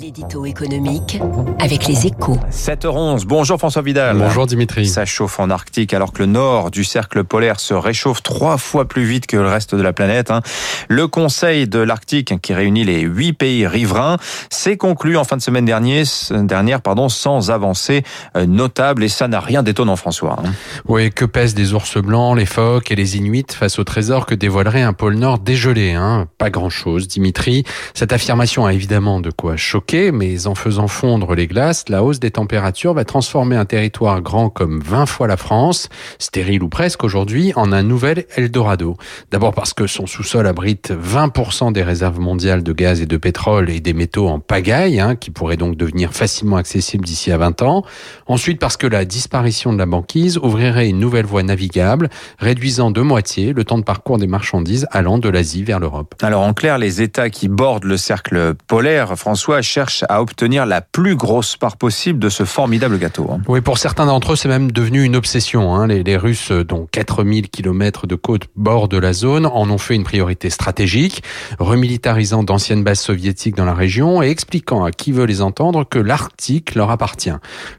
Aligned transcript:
L'édito 0.00 0.44
économique 0.44 1.20
avec 1.58 1.88
les 1.88 2.06
échos. 2.06 2.36
7h11. 2.52 3.24
Bonjour 3.26 3.58
François 3.58 3.82
Vidal. 3.82 4.16
Bonjour 4.18 4.46
Dimitri. 4.46 4.86
Ça 4.86 5.04
chauffe 5.04 5.40
en 5.40 5.50
Arctique 5.50 5.92
alors 5.92 6.12
que 6.12 6.20
le 6.20 6.26
nord 6.26 6.70
du 6.70 6.84
cercle 6.84 7.24
polaire 7.24 7.58
se 7.58 7.74
réchauffe 7.74 8.22
trois 8.22 8.58
fois 8.58 8.86
plus 8.86 9.02
vite 9.04 9.26
que 9.26 9.36
le 9.36 9.48
reste 9.48 9.74
de 9.74 9.82
la 9.82 9.92
planète. 9.92 10.30
hein. 10.30 10.42
Le 10.88 11.08
Conseil 11.08 11.66
de 11.66 11.80
l'Arctique, 11.80 12.40
qui 12.40 12.54
réunit 12.54 12.84
les 12.84 13.00
huit 13.00 13.32
pays 13.32 13.66
riverains, 13.66 14.18
s'est 14.50 14.76
conclu 14.76 15.16
en 15.16 15.24
fin 15.24 15.36
de 15.36 15.42
semaine 15.42 15.64
dernière, 15.64 16.06
dernière 16.30 16.80
pardon, 16.80 17.08
sans 17.08 17.50
avancée 17.50 18.04
euh, 18.36 18.46
notable 18.46 19.02
et 19.02 19.08
ça 19.08 19.26
n'a 19.26 19.40
rien 19.40 19.64
d'étonnant 19.64 19.96
François. 19.96 20.36
hein. 20.44 20.52
Oui, 20.86 21.10
que 21.10 21.24
pèsent 21.24 21.56
les 21.56 21.72
ours 21.72 21.96
blancs, 21.98 22.36
les 22.38 22.46
phoques 22.46 22.92
et 22.92 22.94
les 22.94 23.16
inuits 23.16 23.46
face 23.52 23.80
au 23.80 23.84
trésor 23.84 24.26
que 24.26 24.36
dévoilerait 24.36 24.82
un 24.82 24.92
pôle 24.92 25.16
Nord 25.16 25.40
dégelé 25.40 25.94
hein 25.94 26.28
Pas 26.38 26.50
grand-chose, 26.50 27.08
Dimitri. 27.08 27.64
Cette 27.94 28.12
affirmation 28.12 28.64
a 28.64 28.72
évidemment 28.72 29.20
de 29.20 29.30
quoi 29.32 29.47
choquer, 29.56 30.12
mais 30.12 30.46
en 30.46 30.54
faisant 30.54 30.88
fondre 30.88 31.34
les 31.34 31.46
glaces, 31.46 31.88
la 31.88 32.02
hausse 32.02 32.20
des 32.20 32.30
températures 32.30 32.94
va 32.94 33.04
transformer 33.04 33.56
un 33.56 33.64
territoire 33.64 34.20
grand 34.20 34.50
comme 34.50 34.80
20 34.80 35.06
fois 35.06 35.26
la 35.26 35.36
France, 35.36 35.88
stérile 36.18 36.62
ou 36.62 36.68
presque 36.68 37.04
aujourd'hui, 37.04 37.52
en 37.56 37.72
un 37.72 37.82
nouvel 37.82 38.26
Eldorado. 38.36 38.96
D'abord 39.30 39.54
parce 39.54 39.74
que 39.74 39.86
son 39.86 40.06
sous-sol 40.06 40.46
abrite 40.46 40.92
20% 40.92 41.72
des 41.72 41.82
réserves 41.82 42.20
mondiales 42.20 42.62
de 42.62 42.72
gaz 42.72 43.00
et 43.00 43.06
de 43.06 43.16
pétrole 43.16 43.70
et 43.70 43.80
des 43.80 43.92
métaux 43.92 44.28
en 44.28 44.40
pagaille, 44.40 45.00
hein, 45.00 45.16
qui 45.16 45.30
pourraient 45.30 45.56
donc 45.56 45.76
devenir 45.76 46.12
facilement 46.12 46.56
accessibles 46.56 47.04
d'ici 47.04 47.32
à 47.32 47.38
20 47.38 47.62
ans. 47.62 47.84
Ensuite 48.26 48.60
parce 48.60 48.76
que 48.76 48.86
la 48.86 49.04
disparition 49.04 49.72
de 49.72 49.78
la 49.78 49.86
banquise 49.86 50.38
ouvrirait 50.38 50.88
une 50.88 50.98
nouvelle 50.98 51.26
voie 51.26 51.42
navigable, 51.42 52.08
réduisant 52.38 52.90
de 52.90 53.00
moitié 53.00 53.52
le 53.52 53.64
temps 53.64 53.78
de 53.78 53.84
parcours 53.84 54.18
des 54.18 54.26
marchandises 54.26 54.86
allant 54.90 55.18
de 55.18 55.28
l'Asie 55.28 55.64
vers 55.64 55.80
l'Europe. 55.80 56.14
Alors 56.22 56.42
en 56.42 56.54
clair, 56.54 56.78
les 56.78 57.02
États 57.02 57.30
qui 57.30 57.48
bordent 57.48 57.84
le 57.84 57.96
cercle 57.96 58.54
polaire, 58.66 59.12
François, 59.38 59.62
cherchent 59.62 60.04
à 60.08 60.20
obtenir 60.20 60.66
la 60.66 60.80
plus 60.80 61.14
grosse 61.14 61.56
part 61.56 61.76
possible 61.76 62.18
de 62.18 62.28
ce 62.28 62.42
formidable 62.42 62.98
gâteau. 62.98 63.30
hein. 63.30 63.40
Oui, 63.46 63.60
pour 63.60 63.78
certains 63.78 64.06
d'entre 64.06 64.32
eux, 64.32 64.36
c'est 64.36 64.48
même 64.48 64.72
devenu 64.72 65.04
une 65.04 65.14
obsession. 65.14 65.76
hein. 65.76 65.86
Les, 65.86 66.16
Russes, 66.16 66.50
dont 66.50 66.88
4000 66.90 67.48
kilomètres 67.48 68.08
de 68.08 68.16
côte 68.16 68.48
de 68.56 68.98
la 68.98 69.12
zone, 69.12 69.46
en 69.46 69.70
ont 69.70 69.78
fait 69.78 69.94
une 69.94 70.02
priorité 70.02 70.50
stratégique, 70.50 71.22
remilitarisant 71.60 72.42
d'anciennes 72.42 72.82
bases 72.82 72.98
soviétiques 72.98 73.54
dans 73.54 73.64
la 73.64 73.74
région 73.74 74.24
et 74.24 74.28
expliquant 74.28 74.82
à 74.82 74.90
qui 74.90 75.12
veut 75.12 75.24
les 75.24 75.40
entendre 75.40 75.84
que 75.84 76.00
l'Arctique 76.00 76.74
leur 76.74 76.90
appartient. 76.90 77.30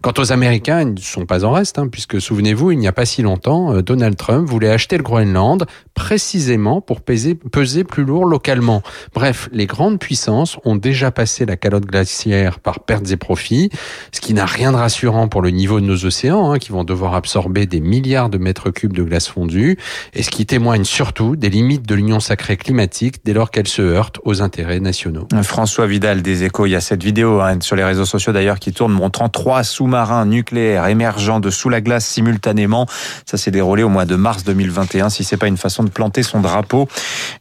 Quant 0.02 0.14
aux 0.18 0.32
Américains, 0.32 0.80
ils 0.80 0.94
ne 0.94 1.00
sont 1.00 1.26
pas 1.26 1.44
en 1.44 1.52
reste, 1.52 1.78
hein, 1.78 1.90
puisque 1.90 2.22
souvenez-vous, 2.22 2.72
il 2.72 2.80
n'y 2.80 2.88
a 2.88 2.94
pas 2.94 3.06
si 3.06 3.22
longtemps, 3.22 3.74
euh, 3.74 3.82
Donald 3.82 4.16
Trump 4.16 4.48
voulait 4.48 4.72
acheter 4.72 4.96
le 4.96 5.04
Groenland 5.04 5.66
précisément 5.94 6.80
pour 6.80 7.02
peser, 7.02 7.36
peser 7.36 7.84
plus 7.84 8.06
lourd 8.06 8.24
localement. 8.24 8.82
Bref, 9.14 9.50
les 9.52 9.66
grandes 9.66 10.00
puissances 10.00 10.58
ont 10.64 10.78
déjà 10.78 11.12
passé 11.12 11.46
la 11.50 11.58
calotte 11.58 11.86
glaciaire 11.86 12.60
par 12.60 12.80
pertes 12.80 13.12
et 13.12 13.18
profits, 13.18 13.70
ce 14.12 14.22
qui 14.22 14.34
n'a 14.34 14.46
rien 14.46 14.72
de 14.72 14.78
rassurant 14.78 15.28
pour 15.28 15.42
le 15.42 15.50
niveau 15.50 15.80
de 15.80 15.86
nos 15.86 16.06
océans, 16.06 16.52
hein, 16.52 16.60
qui 16.60 16.72
vont 16.72 16.84
devoir 16.84 17.16
absorber 17.16 17.66
des 17.66 17.82
milliards 17.82 18.30
de 18.30 18.38
mètres 18.38 18.70
cubes 18.70 18.94
de 18.94 19.04
glace 19.04 19.28
fondue, 19.28 19.78
et 20.14 20.24
ce 20.24 20.30
qui 20.30 20.46
témoigne 20.46 20.84
surtout 20.84 21.36
des 21.36 21.50
limites 21.50 21.88
de 21.88 21.96
l'union 21.96 22.20
sacrée 22.20 22.56
climatique 22.56 23.18
dès 23.26 23.34
lors 23.34 23.52
qu'elle 23.52 23.68
se 23.68 23.82
heurte 23.82 24.20
aux 24.24 24.42
intérêts 24.42 24.80
nationaux. 24.80 25.28
François 25.44 25.88
Vidal 25.88 26.22
des 26.22 26.44
Échos, 26.44 26.68
il 26.68 26.72
y 26.72 26.76
a 26.76 26.82
cette 26.82 27.04
vidéo 27.04 27.42
hein, 27.42 27.60
sur 27.62 27.76
les 27.76 27.84
réseaux 27.84 28.06
sociaux 28.06 28.32
d'ailleurs 28.32 28.60
qui 28.60 28.72
tourne 28.72 28.94
montrant 28.94 29.30
trois 29.30 29.64
sous-marins 29.64 30.26
nucléaires 30.26 30.88
émergeant 30.88 31.40
de 31.40 31.50
sous 31.50 31.70
la 31.70 31.82
glace 31.82 32.06
simultanément. 32.06 32.86
Ça 33.26 33.38
s'est 33.38 33.52
déroulé 33.52 33.84
au 33.84 33.90
mois 33.90 34.06
de 34.06 34.16
mars 34.16 34.44
2021. 34.44 35.10
Si 35.10 35.24
c'est 35.24 35.38
pas 35.38 35.48
une 35.48 35.58
façon 35.58 35.84
de 35.84 35.90
planter 35.90 36.24
son 36.24 36.42
drapeau, 36.42 36.88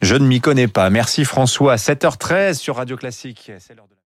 je 0.01 0.14
ne 0.14 0.27
m'y 0.27 0.41
connais 0.41 0.69
pas. 0.69 0.89
Merci 0.91 1.25
François. 1.25 1.77
7h13 1.77 2.55
sur 2.55 2.77
Radio 2.77 2.97
Classique. 2.97 3.51